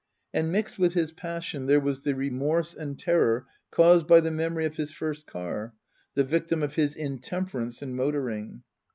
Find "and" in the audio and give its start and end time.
0.33-0.51, 2.73-2.97